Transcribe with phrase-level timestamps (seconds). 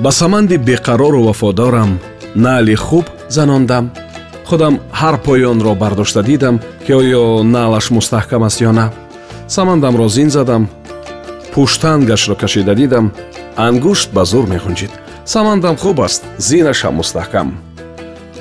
[0.00, 1.98] ба саманди беқарору вафодорам
[2.34, 3.90] наъли хуб занондам.
[4.44, 8.90] Худам ҳар поёнро бардошта дидам ки оё наълаш мустаҳкам аст ё на.
[9.48, 10.68] Самандамро зин задам
[11.52, 13.12] пуштангашро кашида дидам.
[13.56, 14.90] Ангушт ба зур мехунҷид.
[15.24, 17.48] Самандам хуб аст зинашам мустаҳкам.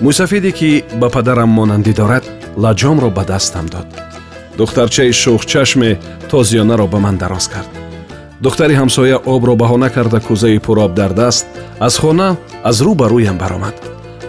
[0.01, 2.25] Мӯйсафеде ки ба падарам монандӣ дорад
[2.63, 3.87] лаҷомро ба дастам дод.
[4.57, 5.99] Духтарчаи шухчашме
[6.31, 7.78] тозиёнаро ба ман дароз кард
[8.41, 11.45] духтари ҳамсоя обро баҳона карда кӯзаи пуроб дар даст
[11.79, 12.37] аз хона
[12.69, 13.75] аз рӯ ба рӯям баромад.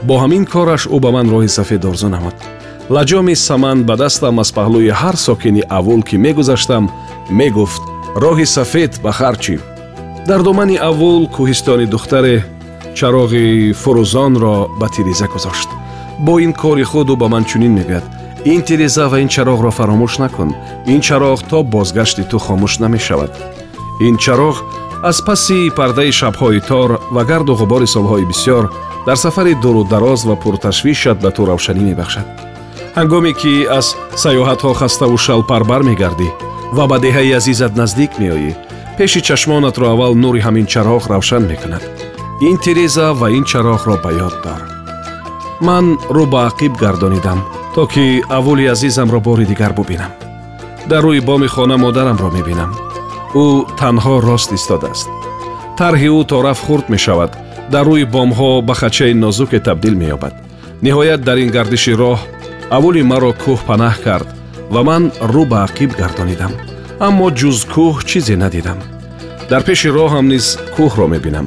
[0.06, 2.36] Бо ҳамин кораш ӯ ба ман роҳи сафед орзу намуд.
[2.94, 6.84] Лаҷоми саман ба дастам аз паҳлӯи ҳар сокини авул ки мегузаштам
[7.38, 7.82] мегуфт
[8.24, 9.56] роҳи сафед ба харчӣ
[10.28, 12.36] дар домани авул кӯҳистони духтаре
[12.98, 13.46] чароғи
[13.80, 15.68] фурӯзонро ба тиреза гузошт.
[16.26, 18.06] Бо ин кори худ ӯ ба ман чунин мегӯяд.
[18.52, 20.50] Ин тиреза ва ин чароғро фаромӯш накун.
[20.92, 23.32] Ин чароғ то бозгашти ту хомӯш намешавад
[24.00, 24.56] ин чароғ
[25.02, 28.64] аз паси пардаи шабҳои тор ва гарду ғубори солҳои бисьёр
[29.06, 32.26] дар сафари дуру дароз ва пурташвишат ба ту равшанӣ мебахшад.
[32.98, 33.86] Ҳангоме ки аз
[34.22, 36.28] саёҳатҳо хаставу шалпар бармегардӣ
[36.76, 38.52] ва ба деҳаи азизат наздик меоӣ
[38.98, 41.84] пеши чашмонатро аввал нури ҳамин чароғ равшан мекунад.
[42.48, 44.62] Ин тиреза ва ин чароғро ба ёд дор
[45.66, 45.84] ман
[46.16, 47.40] рӯ ба ақиб гардонидам
[47.74, 48.04] то ки
[48.36, 50.12] аввули азизамро бори дигар бубинам.
[50.90, 52.70] Дар рӯи боми хона модарамро мебинам
[53.34, 53.46] ӯ
[53.80, 55.08] танҳо рост истодааст
[55.78, 57.32] тарҳи ӯ то раф хурд мешавад
[57.72, 60.34] дар рӯи бомҳо ба хачаи нозуке табдил меёбад
[60.84, 62.18] ниҳоят дар ин гардиши роҳ
[62.76, 64.28] аввули маро кӯҳ панаҳ кард
[64.74, 65.02] ва ман
[65.32, 66.52] рӯ ба ақиб гардонидам
[67.06, 68.78] аммо ҷуз кӯҳ чизе надидам
[69.50, 71.46] дар пеши роҳам низ кӯҳро мебинам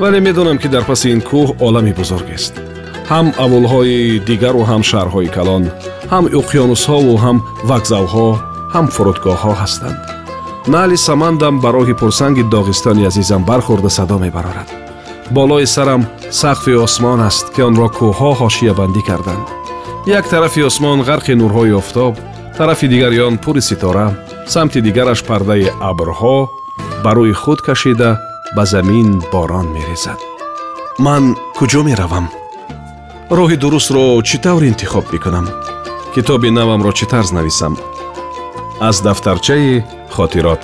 [0.00, 2.52] вале медонам ки дар паси ин кӯҳ олами бузургест
[3.10, 5.64] ҳам аввулҳои дигару ҳам шаҳрҳои калон
[6.12, 7.36] ҳам уқёнусҳову ҳам
[7.70, 8.28] вокзалҳо
[8.74, 10.13] ҳам фурудгоҳҳо ҳастанд
[10.66, 14.68] наъли самандам ба роҳи пурсанги доғистони азизам бархӯрда садо мебарорад.
[15.30, 19.46] Болои сарам сақфи осмон аст ки онро кӯҳҳо ҳошиябандӣ карданд.
[20.06, 22.14] Як тарафи осмон ғарқи нурҳои офтоб
[22.58, 24.06] тарафи дигари он пури ситора
[24.46, 26.36] самти дигараш пардаи абрҳо
[27.04, 28.10] ба рӯи худ кашида
[28.56, 30.20] ба замин борон мерезад.
[30.98, 31.24] Ман
[31.58, 32.26] куҷо меравам?
[33.38, 35.46] Роҳи дурустро чӣ тавр интихоб мекунам?
[36.14, 37.74] Китоби навамро чӣ тарз нависам?
[38.88, 39.84] Аз дафтарчаи
[40.18, 40.62] хотирот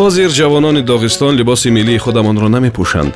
[0.00, 3.12] ҳозир ҷавонони доғистон либоси миллии худамонро намепӯшанд.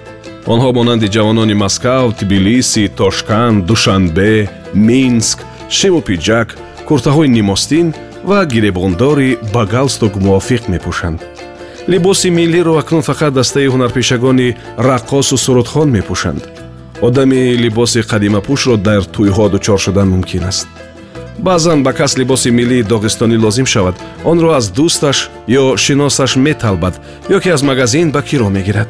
[0.53, 4.35] Онҳо монанди ҷавонони москав тбилиси тошканд душанбе
[4.89, 5.39] минск
[5.77, 6.49] шиму пиҷак
[6.89, 7.87] куртаҳои нимостин
[8.29, 11.19] ва гиребондори ба галстук мувофиқ мепӯшанд.
[11.93, 14.49] Либоси миллиро акнун фақат дастаи ҳунарпешагони
[14.91, 16.43] раққосу сурудхон мепӯшанд.
[17.07, 20.69] Одами либоси қадимапӯшро дар тӯйҳо дучор шудан мумкин аст
[21.39, 23.95] баъзан ба кас либоси миллии доғистонӣ лозим шавад.
[24.25, 26.95] Онро аз дӯсташ ё шиносаш металбад
[27.29, 28.89] ё ки аз магазин ба киро мегирад.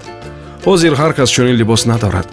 [0.66, 2.28] Ҳозир ҳар кас чунин либос надорад.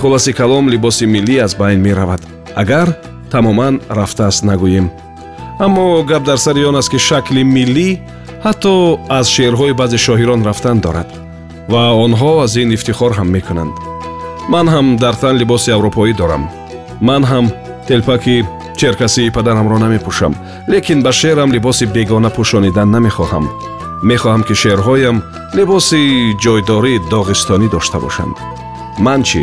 [0.00, 2.22] Хулоси калом либоси миллӣ аз байн меравад.
[2.54, 2.88] Агар
[3.30, 4.90] тамоман рафтааст нагӯем.
[5.58, 7.98] Аммо гап дар сари он аст ки шакли миллӣ
[8.44, 11.10] ҳатто аз шеърҳои баъзе шоҳирон рафтан дорад
[11.72, 13.74] ва онҳо аз ин ифтихор ҳам мекунанд.
[14.52, 16.44] Ман ҳам дар тан либоси аврупоӣ дорам.
[17.08, 17.46] Ман ҳам
[17.88, 18.36] телпаки
[18.80, 20.32] черкасии падарамро намепӯшам
[20.72, 23.44] лекин ба шеърам либоси бегона пӯшонидан намехоҳам.
[24.10, 25.16] Мехоҳам ки шеърҳоям
[25.56, 26.00] либоси
[26.42, 28.36] ҷойдории доғистонӣ дошта бошанд.
[29.06, 29.42] Ман чӣ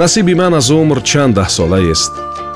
[0.00, 2.12] насиби ман аз умр чанд даҳсолаест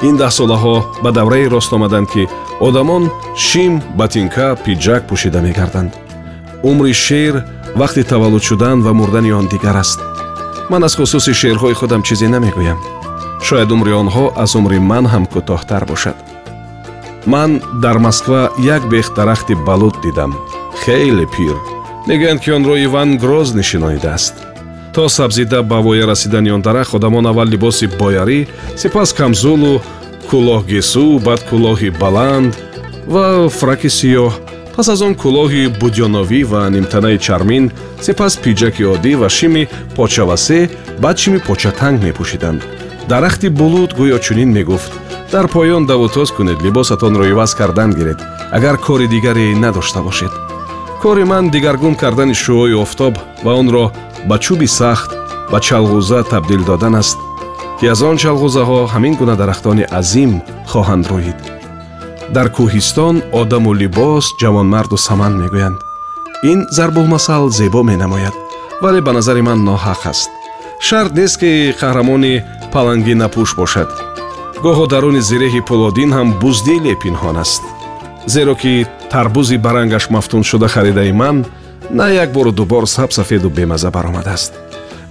[0.09, 2.23] ин даҳсолаҳо ба даврае рост омаданд ки
[2.67, 3.05] одамон
[3.47, 5.93] шим батинка пиҷак пӯшида мегарданд.
[6.71, 7.35] Умри шеър
[7.81, 9.99] вақти таваллуд шудан ва мурдани он дигар аст.
[10.71, 12.79] Ман аз хусуси шеърҳои худам чизе намегӯям
[13.43, 16.17] шояд умри онҳо аз умри ман ҳам кӯтоҳтар бошад.
[17.27, 17.51] Ман
[17.83, 20.33] дар москва як бех дарахти балуд дидам.
[20.83, 21.57] Хеле пир.
[22.09, 24.35] Мегӯянд ки онро иван грозни шинонидааст
[24.97, 29.83] то сабзида ба воя расидани он дарахт одамон аввал либоси боярӣ сипас камзулу
[30.31, 32.53] кӯлоҳ гесӯ баъд кӯлоҳи баланд
[33.07, 34.33] ва фраки сиёҳ.
[34.75, 37.65] Пас аз он кӯлоҳи будёновӣ ва нимтанаи чармин
[38.05, 40.61] сипас пиҷаки оддӣ ва шими почавасе
[41.03, 42.61] баъд шими початанг мепӯшиданд
[43.09, 44.93] дарахти булуд гӯё чунин мегуфт.
[45.33, 48.21] Дар поён давутоз кунед либосатонро иваз кардан гиред.
[48.53, 50.33] Агар кори дигаре надошта бошед?
[51.03, 53.15] Кори ман дигаргун кардани шӯои офтоб
[53.45, 53.93] ва онро
[54.29, 55.11] ба чӯби сахт
[55.51, 57.19] ба чалғуза табдил додан аст
[57.79, 61.39] ки аз он чалғузаҳо ҳамин гуна дарахтони азим хоҳанд рӯид
[62.35, 65.79] дар кӯҳистон одаму либос ҷавонмарду саман мегӯянд.
[66.51, 68.35] Ин зарбулмасал зебо менамояд
[68.83, 70.31] вале ба назари ман ноҳақ аст.
[70.81, 72.35] Шарт нест ки қаҳрамони
[72.75, 73.89] палангинапӯш бошад.
[74.65, 77.63] Гоҳо даруни зиреҳи пулодин ҳам буздиле пинҳон аст.
[78.35, 78.73] Зеро ки
[79.13, 81.37] тарбузи барангаш мафтун шуда харидаи ман
[81.91, 84.53] на як бору дубор сабсафеду бемаза баромадааст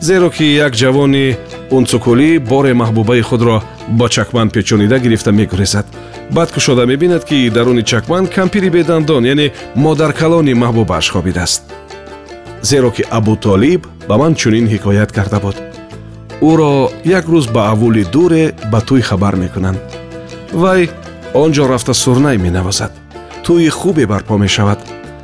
[0.02, 1.38] зеро ки як ҷавони
[1.76, 3.58] унцукулӣ боре маҳбубаи худро
[3.88, 5.86] ба чакман печонида гирифта мегурезад.
[6.32, 11.64] Баъд кушода мебинад ки даруни чакман кампири бедандон яъне модаркалони маҳбубааш хобидааст
[12.62, 15.56] зеро ки абутолиб ба ман чунин ҳикоят карда буд
[16.42, 19.80] ӯро як рӯз ба аввули дуре ба тӯй хабар мекунанд.
[20.54, 20.90] Вай
[21.34, 22.92] он ҷо рафта сурнай менавозад.
[23.46, 24.80] Тӯи хубе барпо мешавад.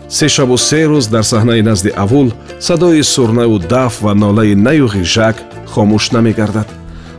[0.10, 5.36] Се шабу се рӯз дар саҳнаи назди авул садои сурнаву даф ва нолаи наю ғижак
[5.74, 6.68] хомӯш намегардад.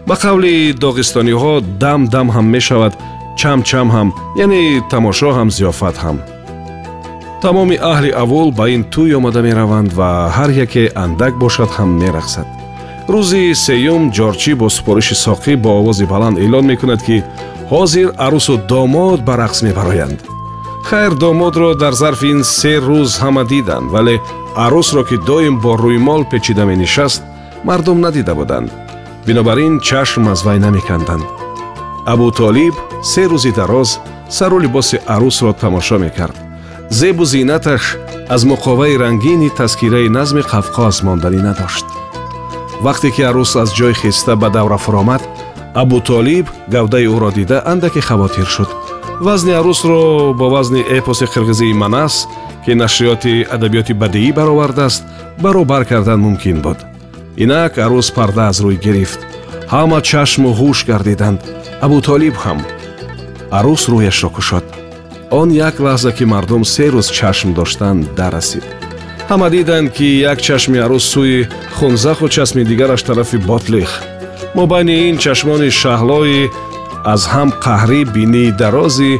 [0.06, 2.94] Ба қавли доғистониҳо дам дам ҳам мешавад
[3.36, 6.18] чам чам ҳам яъне тамошо ҳам зиёфат ҳам.
[7.42, 12.61] Тамоми аҳли авул ба ин тӯй омада мераванд ва ҳар яке андак бошад ҳам мерақсад
[13.12, 17.16] рӯзи сеюм ҷорчӣ бо супориши соқӣ бо овози баланд эълон мекунад ки
[17.72, 20.18] ҳозир арӯсу домод ба рақс мебароянд.
[20.88, 24.16] Хайр домодро дар зарфи ин се рӯз ҳама диданд вале
[24.64, 27.22] арӯсро ки доим бо рӯймол печида менишаст
[27.66, 28.70] мардум надида буданд.
[29.26, 31.26] Бинобар ин чашм аз вай намеканданд.
[32.12, 32.74] Абутолиб
[33.12, 33.90] се рӯзи дароз
[34.36, 36.36] сару либоси арӯсро тамошо мекард.
[36.98, 37.84] Зебу зинаташ
[38.34, 41.86] аз муқоваи рангини таскираи назми қавқоз монданӣ надошт
[42.87, 45.23] вақте ки арӯс аз ҷой хеста ба давра фуромад
[45.82, 48.70] абутолиб гавдаи ӯро дида андаке хавотир шуд.
[49.26, 52.14] Вазни арӯсро бо вазни эпоси қирғизии манас
[52.64, 55.02] ки нашриёти адабиёти бадиӣ баровардааст
[55.44, 56.79] баробар кардан мумкин буд.
[57.43, 59.20] Инак арӯс парда аз рӯй гирифт.
[59.73, 61.40] Ҳама чашму ҳуш гардиданд.
[61.87, 62.61] Абутолиб ҳам
[63.58, 64.64] арӯс рӯяшро кушод
[65.40, 68.64] он як лаҳза ки мардум се рӯз чашм доштанд дарасид
[69.32, 71.49] ҳама диданд ки як чашми арӯс сӯи
[71.79, 73.90] хунзаху чашми дигараш тарафи ботлих.
[74.58, 76.50] Мобайни ин чашмони шаҳлои
[77.12, 79.12] аз ҳам қаҳрӣ бинии дарози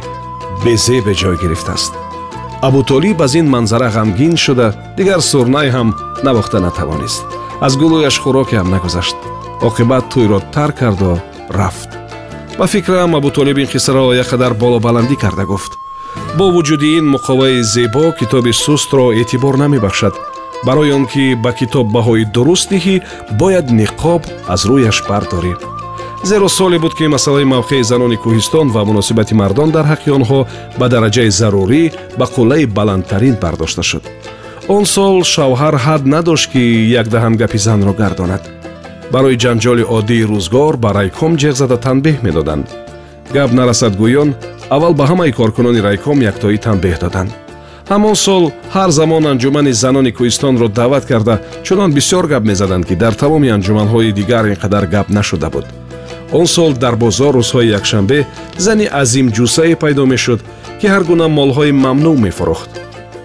[0.65, 1.93] безебе ҷой гирифтааст.
[2.67, 4.67] Абутолиб аз ин манзара ғамгин шуда
[4.97, 5.89] дигар сурнай ҳам
[6.25, 7.25] навохта натавонист.
[7.65, 9.17] Аз гулӯяш хӯроке ҳам нагузашт.
[9.67, 11.11] Оқибат тӯйро тар карду
[11.59, 11.89] рафт.
[12.59, 15.82] Ба фикрам абутолиб ин қиссаро як қадар болобаландӣ карда гуфт
[16.37, 20.13] бо вуҷуди ин муқоваи зебо китоби сустро эътибор намебахшад.
[20.65, 22.95] Барои он ки ба китоб баҳои дуруст диҳӣ
[23.39, 24.21] бояд ниқоб
[24.53, 25.53] аз рӯяш бардорӣ.
[26.29, 30.39] Зеро соле буд ки масъалаи мавқеи занони кӯҳистон ва муносибати мардон дар ҳаққи онҳо
[30.79, 31.83] ба дараҷаи зарурӣ
[32.19, 34.03] ба қуллаи баландтарин бардошта шуд.
[34.67, 36.63] Он сол шавҳар ҳад надошт ки
[36.99, 38.43] як даҳан гапи занро гардонад.
[39.13, 42.67] Барои ҷанҷоли оддии рӯзгор ба райком ҷеғ зада танбеҳ медоданд.
[43.35, 44.29] Гап нарасад гӯён
[44.69, 47.31] аввал ба ҳамаи коркунони райком яктоӣ танбеҳ доданд.
[47.91, 48.43] Ҳамон сол
[48.75, 54.15] ҳар замон анҷумани занони кӯҳистонро даъват карда чунон бисёр гап мезаданд ки дар тамоми анҷуманҳои
[54.19, 55.65] дигар ин қадар гап нашуда буд.
[56.31, 58.25] Он сол дар бозор рӯзҳои якшанбе
[58.57, 60.39] зани азимҷусае пайдо мешуд
[60.79, 62.71] ки ҳар гуна молҳои мамнӯъ мефурӯхт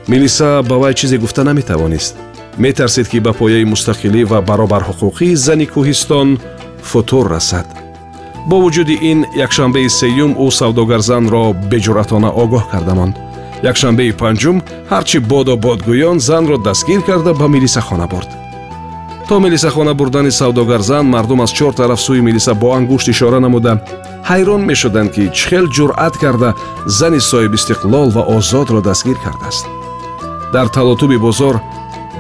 [0.09, 2.15] милиса ба вай чизе гуфта наметавонист.
[2.59, 6.29] Метарсид ки ба пояи мустақилӣ ва баробарҳуқуқии зани кӯҳистон
[6.83, 7.88] футур расад
[8.47, 13.17] бо вуҷуди ин якшанбеи сеюм ӯ савдогарзанро беҷуръатона огоҳ карда монд
[13.71, 14.57] якшанбеи панҷум
[14.93, 18.31] ҳарчи боду бодгӯён занро дастгир карда ба милисахона бурд.
[19.29, 23.73] То милисахона бурдани савдогарзан мардум аз чор тараф сӯи милиса бо ангушт ишора намуда.
[24.31, 26.55] Ҳайрон мешуданд ки чӣ хел ҷуръат карда
[26.99, 29.67] зани соҳибистиқлол ва озодро дастгир кардааст.
[30.53, 31.57] Дар талотуби бозор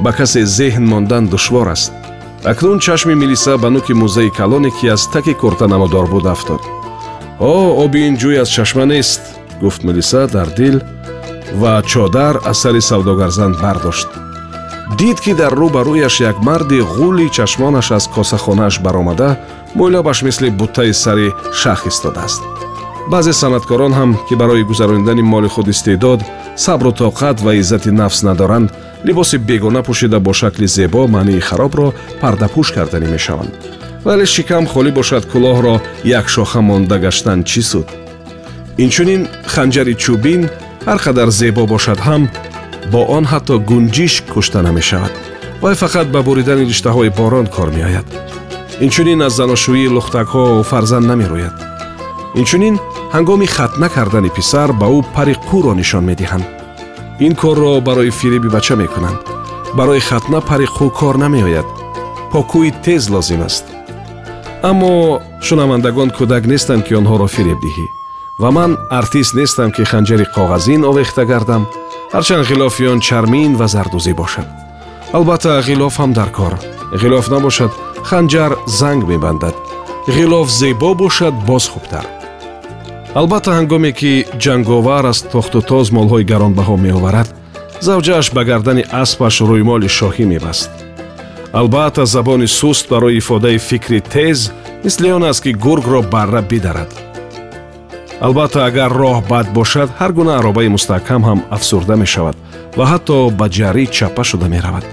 [0.04, 1.92] ба касе зеҳн мондан душвор аст
[2.44, 6.60] акнун чашми милиса ба нуки музеи калоне ки аз таки курта намудор буд афтод.
[7.40, 9.20] О оби ин ҷӯй аз чашма нест
[9.60, 10.80] гуфт милиса дар дил
[11.54, 14.08] ва чодар аз сари савдогарзан бардошт.
[14.98, 19.36] Дид ки дар рӯ ба рӯяш як марди ғули чашмонаш аз косахонааш баромада
[19.74, 22.42] мӯйлобаш мисли буттаи сари шах истодааст
[23.10, 26.20] баъзе санъаткорон ҳам ки барои гузарониндани моли худ истеъдод
[26.56, 28.72] сабру тоқат ва иззати нафс надоранд
[29.06, 31.88] либоси бегона пӯшида бо шакли зебо маънии харобро
[32.20, 33.52] пардапӯш карданӣ мешаванд.
[34.04, 35.74] Вале шикам холӣ бошад кӯлоҳро
[36.18, 37.86] як шоха монда гаштан чӣ суд?
[38.84, 39.22] Инчунин
[39.52, 40.42] ханҷари чӯбин
[40.86, 42.22] ҳар қадар зебо бошад ҳам
[42.92, 45.12] бо он ҳатто гунҷиш кушта намешавад
[45.62, 48.06] вай фақат ба буридани риштаҳои борон кор меояд.
[48.86, 51.56] Инчунин аз заношӯии лухтакҳо фарзанд намерӯяд
[52.34, 52.78] инчунин
[53.14, 56.46] ҳангоми хатна кардани писар ба ӯ пари қӯро нишон медиҳанд
[57.26, 59.20] ин корро барои фириби бача мекунанд
[59.78, 61.68] барои хатна пари қӯ кор намеояд
[62.32, 63.64] покӯи тез лозим аст
[64.70, 64.92] аммо
[65.46, 67.86] шунавандагон кӯдак нестанд ки онҳоро фиреб диҳӣ
[68.42, 71.62] ва ман артист нестам ки ханҷари коғазин овехта гардам
[72.14, 74.48] ҳарчанд ғилофи он чармин ва зардузӣ бошад
[75.16, 76.54] албатта ғилоф ҳам дар кор
[77.02, 77.72] ғилоф набошад
[78.08, 79.56] ханҷар занг мебандад
[80.16, 82.06] ғилоф зебо бошад боз хубтар
[83.14, 87.28] албатта ҳангоме ки ҷанговар аз тохту тоз молҳои гаронбаҳо меоварад
[87.86, 90.70] завҷааш ба гардани аспаш рӯймоли шоҳӣ мебаст.
[91.52, 94.52] Албатта забони суст барои ифодаи фикри тез
[94.84, 96.90] мисли он аст ки гургро барра бидарад.
[98.20, 102.36] Албатта агар роҳ бад бошад ҳар гуна аробаи мустаҳкам ҳам афсурда мешавад
[102.76, 104.84] ва ҳатто ба ҷарӣ чаппа шуда меравад.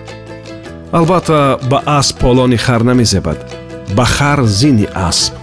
[0.91, 3.39] Албатта ба асп полони хар намезебад
[3.95, 5.33] ба хар зини асп.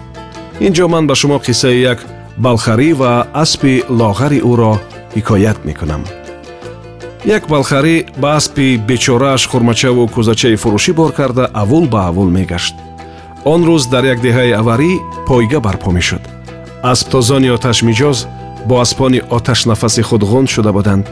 [0.61, 1.99] Ин ҷо ман ба шумо қиссаи як
[2.39, 4.73] балхарӣ ва аспи лоғари ӯро
[5.17, 6.03] ҳикоят мекунам.
[7.25, 12.75] Як балхарӣ ба аспи бечорааш хурмачаву кӯзачаи фурӯшӣ бор карда авул ба авул мегашт.
[13.45, 14.93] Он рӯз дар як деҳаи аварӣ
[15.27, 16.23] пойга барпо мешуд.
[16.83, 18.19] Асптозони оташмиҷоз
[18.69, 21.07] бо аспони оташнафаси худ ғунд шуда буданд.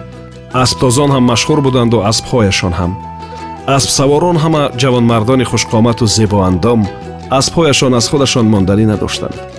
[0.53, 2.93] Асптозон ҳам машҳур буданду аспҳояшон ҳам.
[3.77, 6.81] Аспсаворон ҳама ҷавонмардони хушқомату зебоандом
[7.39, 9.50] аспҳояшон аз худашон монданӣ надоштанд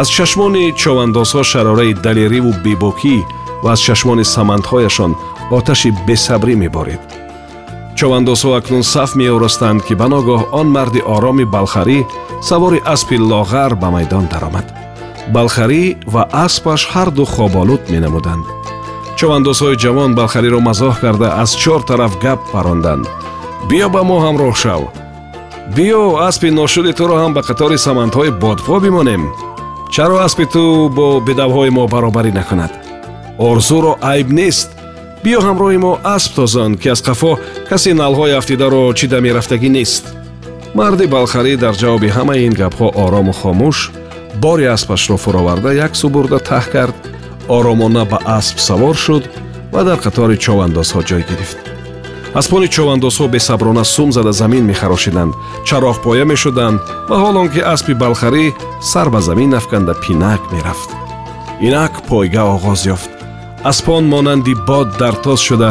[0.00, 3.16] аз чашмони човандозҳо шарораи далериву бебокӣ
[3.64, 5.12] ва аз чашмони самандҳояшон
[5.56, 7.02] оташи бесабрӣ меборид
[7.98, 11.98] човандозҳо акнун саф меоростанд ки ба ногоҳ он марди ороми балхарӣ
[12.48, 14.66] савори аспи лоғар ба майдон даромад.
[15.34, 15.82] Балхарӣ
[16.14, 18.44] ва аспаш ҳарду хоболуд менамуданд.
[19.18, 23.04] Човандозҳои ҷавон балхариро мазоҳ карда аз чор тараф гап паронданд.
[23.68, 24.82] Биё ба мо ҳамроҳ шав.
[25.76, 29.22] Биё аспи ношуди туро ҳам ба қатори самандҳои бодпо бимонем
[29.92, 32.72] чаро аспи ту бо бедавҳои мо баробарӣ накунад.
[33.38, 34.68] Орзуро айб нест.
[35.24, 37.32] Биё ҳамроҳи мо асп тозон ки аз қафо
[37.68, 40.04] касе налҳои афтидаро чида мерафтагӣ нест.
[40.74, 43.78] Марди балхарӣ дар ҷавоби ҳамаи ин гапҳо орому хомӯш
[44.44, 46.96] бори аспашро фуроварда як су бурда таҳ кард.
[47.56, 49.24] Оромона ба асп савор шуд
[49.72, 51.71] ва дар қатори човандозҳо ҷой гирифт
[52.34, 55.34] аспони човандозҳо бесаброна сум зада замин мехарошиданд.
[55.68, 58.44] Чароғпоя мешуданд ва ҳол он ки аспи балхарӣ
[58.80, 60.90] сар ба замин афканда пинак мерафт.
[61.66, 63.10] Инак пойга оғоз ёфт.
[63.70, 65.70] Аспон монанди бод дартоз шуда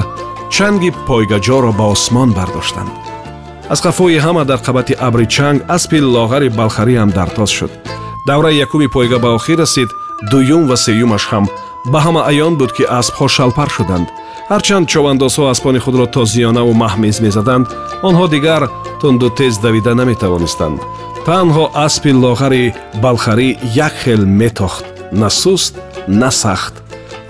[0.56, 2.92] чанги пойгаҷоро ба осмон бардоштанд.
[3.74, 7.72] Аз қафои ҳама дар қабати абри чанг аспи лоғари балхарӣ ҳам дартоз шуд.
[8.28, 9.90] Давраи якуми пойга ба охир расид
[10.32, 11.46] дуюм ва сеюмаш ҳам
[11.92, 14.08] ба ҳама аён буд ки аспҳо шалпар шуданд
[14.52, 17.66] ҳарчанд човандозҳо аспони худро тозиёнаву маҳмез мезаданд
[18.08, 18.62] онҳо дигар
[19.02, 20.80] тунду тез давида наметавонистанд.
[21.28, 22.66] Танҳо аспи лоғари
[23.04, 23.50] балхарӣ
[23.88, 24.86] як хел метохт
[25.22, 25.74] на суст
[26.22, 26.74] на сахт.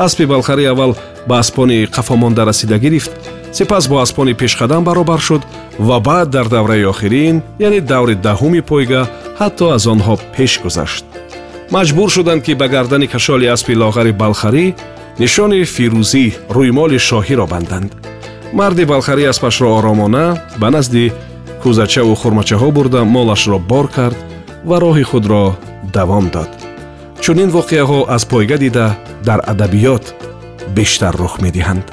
[0.06, 0.92] Аспи балхарӣ аввал
[1.30, 3.12] ба аспони қафомонда расида гирифт
[3.58, 5.42] сипас бо аспони пешқадам баробар шуд
[5.88, 9.02] ва баъд дар давраи охирин яъне даври даҳуми пойга
[9.40, 11.06] ҳатто аз онҳо пеш гузашт.
[11.76, 14.66] Маҷбур шуданд ки ба гардани кашоли аспи лоғари балхарӣ
[15.22, 16.26] нишони фирӯзӣ
[16.56, 17.92] рӯймоли шоҳиро банданд.
[18.60, 20.26] Марди балхарӣ аспашро оромона
[20.62, 21.06] ба назди
[21.62, 24.18] кӯзачаву хурмачаҳо бурда молашро бор кард
[24.70, 25.44] ва роҳи худро
[25.96, 26.50] давом дод.
[27.24, 28.88] Чунин воқеаҳо аз пойга дида
[29.28, 30.06] дар адабиёт
[30.78, 31.86] бештар рух медиҳанд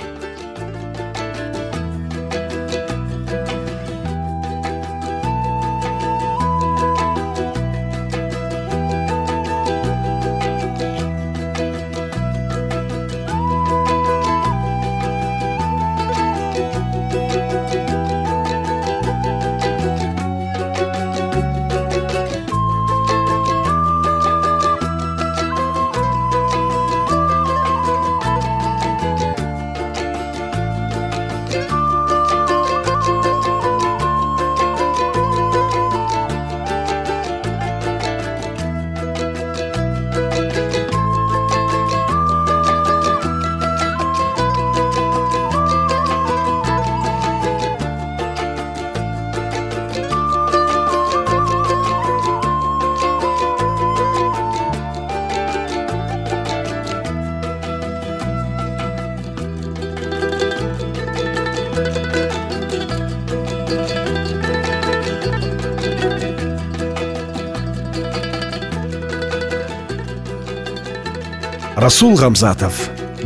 [71.88, 72.78] расул ғамзатов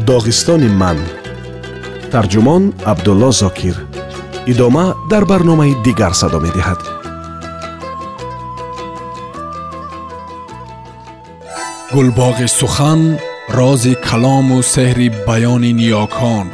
[0.07, 0.99] доғистони ман.
[2.13, 3.75] Тарҷумон абдулло зокир.
[4.47, 6.79] Идома дар барномаи дигар садо медиҳад.
[11.95, 13.19] Гулбоғи сухан
[13.59, 16.47] рози калому сеҳри баёни ниёкон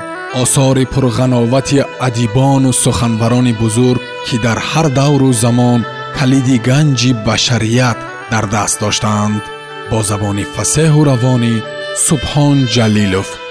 [0.43, 5.81] осори пурғановати адибону суханбарони бузург ки дар ҳар давру замон
[6.19, 7.99] калиди ганҷи башарият
[8.33, 9.43] дар даст доштаанд
[9.91, 11.57] бо забони фасеҳу равонӣ
[11.95, 13.48] субҳон ҷалилов